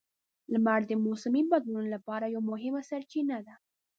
[0.51, 3.55] لمر د موسمي بدلونونو لپاره یوه مهمه سرچینه ده.